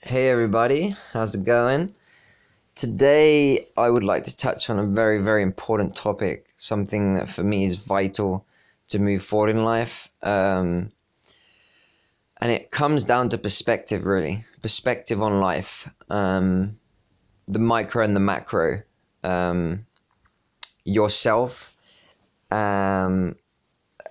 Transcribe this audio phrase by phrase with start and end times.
[0.00, 1.92] Hey everybody, how's it going?
[2.76, 7.42] Today I would like to touch on a very, very important topic, something that for
[7.42, 8.46] me is vital
[8.90, 10.08] to move forward in life.
[10.22, 10.92] Um,
[12.40, 14.44] and it comes down to perspective, really.
[14.62, 15.92] Perspective on life.
[16.08, 16.78] Um,
[17.48, 18.82] the micro and the macro.
[19.24, 19.84] Um,
[20.84, 21.76] yourself
[22.52, 23.34] um,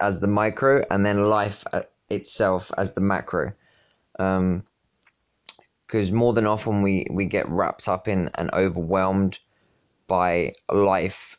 [0.01, 3.53] as the micro, and then life uh, itself as the macro.
[4.19, 4.65] Um,
[5.87, 9.39] because more than often we, we get wrapped up in and overwhelmed
[10.07, 11.37] by life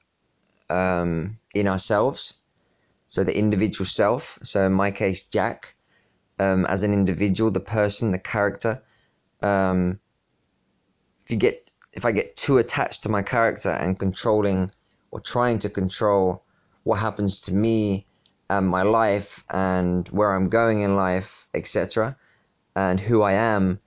[0.70, 2.34] um, in ourselves.
[3.08, 4.38] So the individual self.
[4.42, 5.74] So in my case, Jack,
[6.38, 8.82] um, as an individual, the person, the character.
[9.42, 10.00] Um,
[11.24, 14.70] if you get if I get too attached to my character and controlling
[15.10, 16.44] or trying to control
[16.84, 18.06] what happens to me
[18.48, 22.16] and my life and where I'm going in life, etc.,
[22.76, 23.80] and who I am,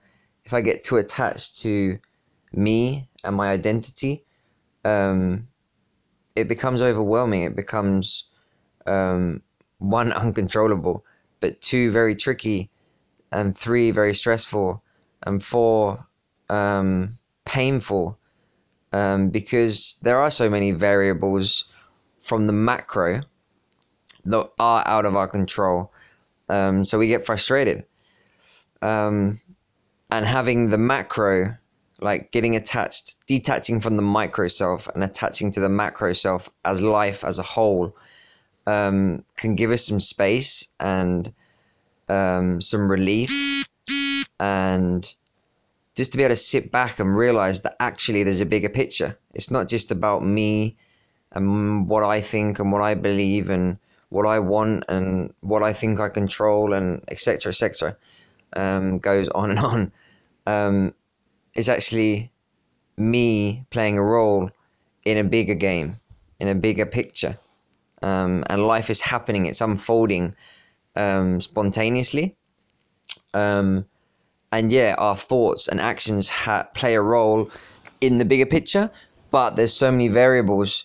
[0.52, 1.98] if I get too attached to
[2.52, 4.26] me and my identity,
[4.84, 5.48] um,
[6.36, 7.44] it becomes overwhelming.
[7.44, 8.24] It becomes
[8.86, 9.40] um,
[9.78, 11.06] one uncontrollable,
[11.40, 12.70] but two very tricky,
[13.30, 14.84] and three very stressful,
[15.22, 16.06] and four
[16.50, 18.18] um, painful,
[18.92, 21.64] um, because there are so many variables
[22.20, 23.22] from the macro
[24.26, 25.90] that are out of our control.
[26.50, 27.86] Um, so we get frustrated.
[28.82, 29.40] Um,
[30.12, 31.56] and having the macro
[32.00, 36.82] like getting attached detaching from the micro self and attaching to the macro self as
[36.82, 37.96] life as a whole
[38.66, 41.32] um, can give us some space and
[42.08, 43.66] um, some relief.
[44.38, 45.12] And
[45.94, 49.18] just to be able to sit back and realize that actually there's a bigger picture.
[49.34, 50.76] It's not just about me
[51.34, 53.78] and what i think and what i believe and
[54.10, 57.96] what i want and what i think i control and etc etc
[58.54, 59.92] um, goes on and on
[60.46, 60.94] um,
[61.54, 62.30] is actually
[62.96, 64.50] me playing a role
[65.04, 65.96] in a bigger game,
[66.38, 67.38] in a bigger picture.
[68.02, 70.34] Um, and life is happening, it's unfolding
[70.96, 72.36] um, spontaneously.
[73.34, 73.86] Um,
[74.50, 77.50] and yeah, our thoughts and actions ha- play a role
[78.00, 78.90] in the bigger picture,
[79.30, 80.84] but there's so many variables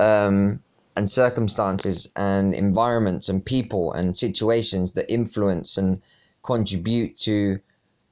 [0.00, 0.60] um,
[0.96, 6.02] and circumstances and environments and people and situations that influence and
[6.42, 7.60] contribute to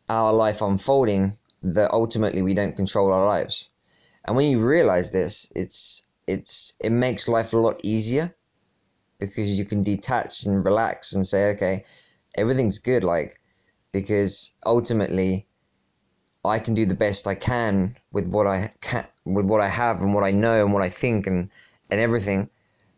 [0.09, 3.69] our life unfolding that ultimately we don't control our lives.
[4.25, 8.35] And when you realize this, it's it's it makes life a lot easier
[9.19, 11.85] because you can detach and relax and say, okay,
[12.35, 13.41] everything's good, like
[13.93, 15.47] because ultimately
[16.45, 20.03] I can do the best I can with what I can with what I have
[20.03, 21.51] and what I know and what I think and
[21.91, 22.51] and everything.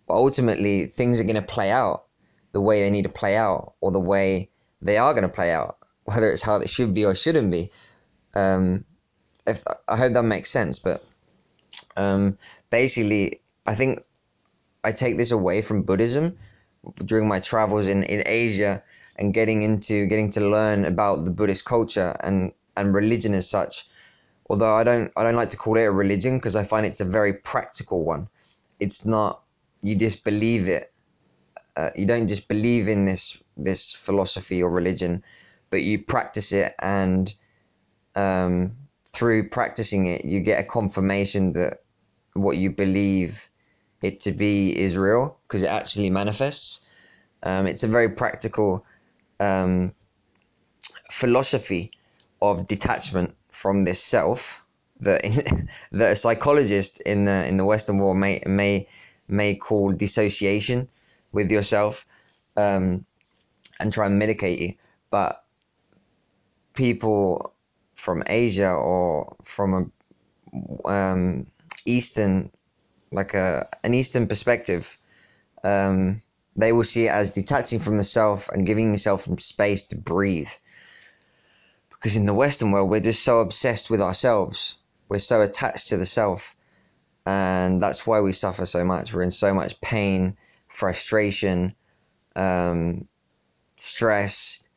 [0.07, 2.07] But ultimately things are gonna play out
[2.53, 5.78] the way they need to play out or the way they are gonna play out,
[6.09, 7.69] whether it's how it should be or shouldn't be.
[8.35, 8.85] Um,
[9.47, 11.05] if I hope that makes sense, but
[11.97, 12.39] um,
[12.71, 14.03] basically, I think
[14.85, 16.39] I take this away from Buddhism
[17.05, 18.83] during my travels in, in Asia
[19.19, 23.89] and getting into getting to learn about the Buddhist culture and, and religion as such.
[24.49, 27.01] Although I don't I don't like to call it a religion because I find it's
[27.01, 28.29] a very practical one.
[28.81, 29.43] It's not
[29.83, 30.91] you just believe it.
[31.77, 35.23] Uh, you don't just believe in this this philosophy or religion,
[35.71, 37.35] but you practice it and
[38.15, 38.73] um,
[39.13, 41.83] through practicing it, you get a confirmation that
[42.35, 43.49] what you believe
[44.03, 46.81] it to be is real because it actually manifests.
[47.43, 48.85] Um, it's a very practical
[49.41, 49.93] um,
[51.11, 51.93] philosophy
[52.41, 54.65] of detachment from this self
[55.01, 55.23] that
[55.93, 58.89] that a psychologist in the in the Western world may may
[59.29, 60.89] may call dissociation
[61.33, 62.07] with yourself
[62.57, 63.05] um,
[63.81, 64.75] and try and medicate you,
[65.11, 65.45] but
[66.79, 67.53] people
[67.97, 71.47] from Asia or from a um,
[71.85, 72.51] Eastern
[73.11, 74.97] like a an Eastern perspective,
[75.65, 76.23] um,
[76.55, 79.97] they will see it as detaching from the self and giving yourself some space to
[79.97, 80.51] breathe.
[81.91, 84.77] Because in the Western world, we're just so obsessed with ourselves.
[85.09, 86.55] We're so attached to the self.
[87.27, 89.13] And that's why we suffer so much.
[89.13, 90.37] We're in so much pain,
[90.69, 91.75] frustration,
[92.37, 93.09] um,
[93.77, 94.68] stress,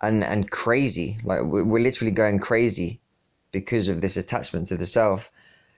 [0.00, 1.18] and, and crazy.
[1.24, 3.00] Like we're, we're literally going crazy
[3.52, 5.30] because of this attachment to the self,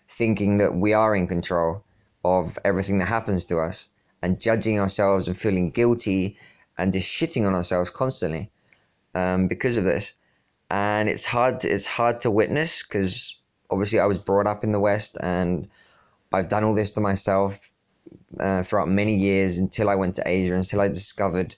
[0.08, 1.84] thinking that we are in control
[2.24, 3.88] of everything that happens to us
[4.22, 6.38] and judging ourselves and feeling guilty
[6.76, 8.50] and just shitting on ourselves constantly
[9.14, 10.14] um, because of this.
[10.70, 11.64] And it's hard.
[11.64, 13.38] It's hard to witness because
[13.70, 15.68] obviously I was brought up in the West and
[16.32, 17.70] I've done all this to myself
[18.38, 21.56] uh, throughout many years until I went to Asia, until I discovered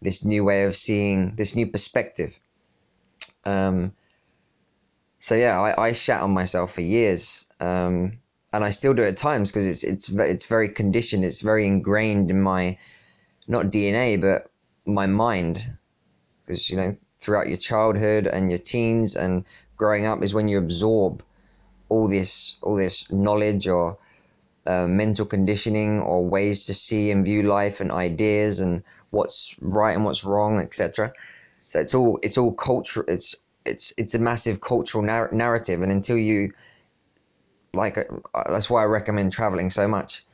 [0.00, 2.38] this new way of seeing, this new perspective.
[3.44, 3.92] Um,
[5.20, 8.18] so yeah, I, I shat on myself for years, um,
[8.52, 11.24] and I still do at times because it's it's it's very conditioned.
[11.24, 12.78] It's very ingrained in my
[13.46, 14.50] not DNA, but
[14.86, 15.70] my mind.
[16.44, 19.44] Because you know, throughout your childhood and your teens and
[19.76, 21.22] growing up is when you absorb
[21.88, 23.98] all this all this knowledge or
[24.68, 29.96] uh, mental conditioning or ways to see and view life and ideas and what's right
[29.96, 31.12] and what's wrong, etc.
[31.64, 33.04] So it's all it's all culture.
[33.08, 33.34] It's
[33.64, 36.52] it's it's a massive cultural narr- narrative, and until you
[37.74, 38.04] like, uh,
[38.50, 40.26] that's why I recommend traveling so much,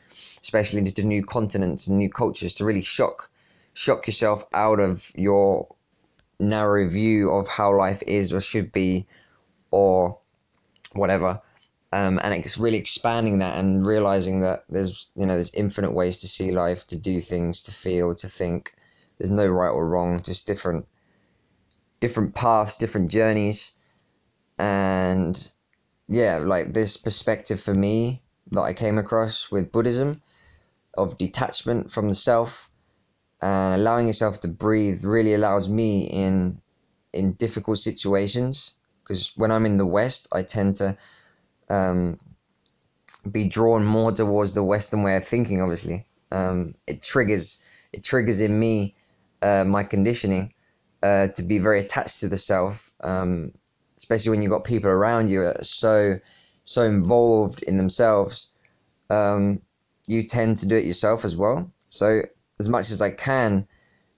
[0.43, 3.31] especially to new continents and new cultures, to really shock
[3.73, 5.75] shock yourself out of your
[6.41, 9.07] narrow view of how life is or should be,
[9.71, 10.19] or
[10.93, 11.41] whatever.
[11.95, 16.19] Um, and it's really expanding that and realizing that there's you know there's infinite ways
[16.23, 18.75] to see life, to do things, to feel, to think.
[19.17, 20.89] There's no right or wrong, just different
[22.01, 23.71] different paths, different journeys,
[24.59, 25.39] and
[26.09, 30.21] yeah, like this perspective for me that I came across with Buddhism
[30.99, 32.69] of detachment from the self
[33.41, 36.61] and allowing yourself to breathe really allows me in
[37.13, 38.73] in difficult situations
[39.05, 40.99] because when I'm in the West, I tend to
[41.69, 42.19] um,
[43.31, 45.63] be drawn more towards the Western way of thinking.
[45.63, 48.95] Obviously, um, it triggers it triggers in me
[49.43, 50.53] uh, my conditioning
[51.03, 53.53] uh, to be very attached to the self, um,
[53.99, 56.19] especially when you've got people around you that are so
[56.65, 58.51] so involved in themselves.
[59.11, 59.61] Um,
[60.07, 61.71] you tend to do it yourself as well.
[61.89, 62.23] So
[62.59, 63.67] as much as I can,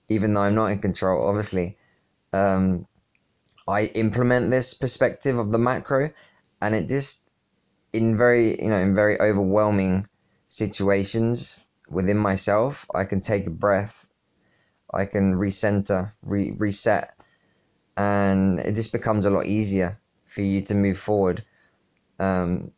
[0.09, 1.77] even though I'm not in control, obviously,
[2.33, 2.87] um,
[3.67, 6.11] I implement this perspective of the macro,
[6.61, 7.26] and it just
[7.93, 10.07] in very you know in very overwhelming
[10.49, 14.07] situations within myself, I can take a breath,
[14.93, 17.13] I can recenter, re- reset,
[17.95, 21.43] and it just becomes a lot easier for you to move forward.
[22.19, 22.71] Um,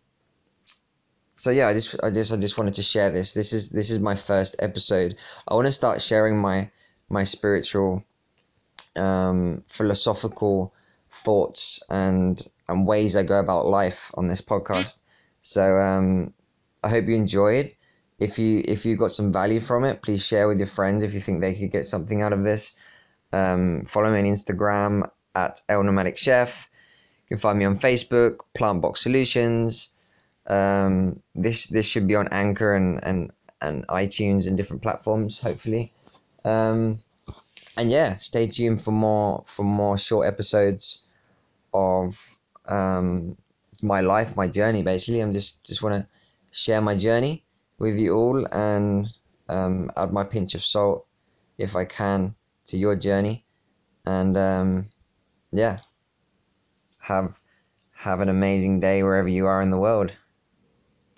[1.33, 3.33] so yeah, I just I just I just wanted to share this.
[3.33, 5.15] This is this is my first episode.
[5.47, 6.69] I want to start sharing my
[7.09, 8.03] my spiritual,
[8.95, 10.73] um, philosophical
[11.09, 14.99] thoughts and and ways I go about life on this podcast.
[15.41, 16.33] So um,
[16.83, 17.75] I hope you enjoyed.
[18.19, 21.13] If you if you got some value from it, please share with your friends if
[21.13, 22.73] you think they could get something out of this.
[23.31, 26.69] Um, follow me on Instagram at El Nomadic Chef.
[27.23, 29.89] You can find me on Facebook, Plant Box Solutions.
[30.47, 33.31] Um, this this should be on Anchor and, and,
[33.61, 35.93] and iTunes and different platforms, hopefully.
[36.43, 36.99] Um,
[37.77, 40.99] and yeah, stay tuned for more for more short episodes
[41.73, 42.37] of
[42.69, 43.37] um,
[43.83, 44.83] my life, my journey.
[44.83, 46.07] Basically, I'm just just want to
[46.51, 47.43] share my journey
[47.77, 49.07] with you all and
[49.49, 51.05] um, add my pinch of salt
[51.57, 52.35] if I can
[52.67, 53.45] to your journey.
[54.05, 54.89] And um,
[55.51, 55.79] yeah,
[57.01, 57.39] have
[57.95, 60.15] have an amazing day wherever you are in the world.